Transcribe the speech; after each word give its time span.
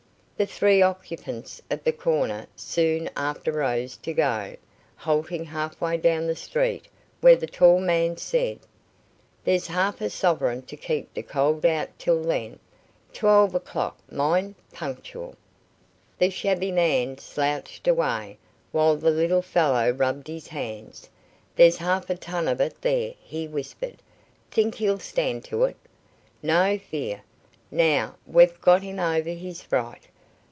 The 0.37 0.47
three 0.47 0.81
occupants 0.81 1.61
of 1.69 1.83
the 1.83 1.91
corner 1.91 2.47
soon 2.55 3.11
after 3.15 3.51
rose 3.51 3.95
to 3.97 4.11
go, 4.11 4.55
halting 4.95 5.45
half 5.45 5.79
way 5.79 5.97
down 5.97 6.25
the 6.25 6.35
street, 6.35 6.87
where 7.19 7.35
the 7.35 7.45
tall 7.45 7.79
man 7.79 8.17
said: 8.17 8.57
"There's 9.43 9.67
half 9.67 10.01
a 10.01 10.09
sovereign 10.09 10.63
to 10.63 10.75
keep 10.75 11.13
the 11.13 11.21
cold 11.21 11.63
out 11.63 11.89
till 11.99 12.23
then. 12.23 12.57
Twelve 13.13 13.53
o'clock, 13.53 13.99
mind, 14.11 14.55
punctual." 14.73 15.35
The 16.17 16.31
shabby 16.31 16.71
man 16.71 17.19
slouched 17.19 17.87
away, 17.87 18.39
while 18.71 18.95
the 18.95 19.11
little 19.11 19.43
fellow 19.43 19.91
rubbed 19.91 20.27
his 20.27 20.47
hands. 20.47 21.07
"There's 21.55 21.77
half 21.77 22.09
a 22.09 22.15
ton 22.15 22.47
of 22.47 22.59
it 22.59 22.81
there," 22.81 23.13
he 23.21 23.47
whispered. 23.47 24.01
"Think 24.49 24.73
he'll 24.73 24.97
stand 24.97 25.45
to 25.45 25.65
it?" 25.65 25.77
"No 26.41 26.79
fear, 26.79 27.21
now 27.69 28.15
we've 28.25 28.59
got 28.61 28.81
him 28.81 28.97
over 28.97 29.29
his 29.29 29.61
fright. 29.61 30.07